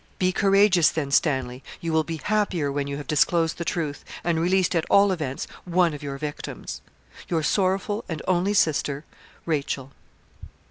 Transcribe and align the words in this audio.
Be 0.17 0.31
courageous 0.31 0.89
then, 0.89 1.11
Stanley; 1.11 1.61
you 1.79 1.93
will 1.93 2.03
be 2.03 2.17
happier 2.23 2.71
when 2.71 2.87
you 2.87 2.97
have 2.97 3.05
disclosed 3.05 3.59
the 3.59 3.63
truth, 3.63 4.03
and 4.23 4.39
released, 4.39 4.75
at 4.75 4.83
all 4.89 5.11
events, 5.11 5.45
one 5.63 5.93
of 5.93 6.01
your 6.01 6.17
victims. 6.17 6.81
'Your 7.27 7.43
sorrowful 7.43 8.03
and 8.09 8.19
only 8.27 8.55
sister, 8.55 9.05
'RACHEL.' 9.45 9.91